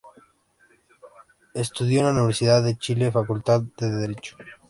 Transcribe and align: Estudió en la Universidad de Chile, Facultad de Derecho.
Estudió 1.53 1.99
en 1.99 2.05
la 2.07 2.11
Universidad 2.13 2.63
de 2.63 2.75
Chile, 2.75 3.11
Facultad 3.11 3.61
de 3.77 3.87
Derecho. 3.91 4.35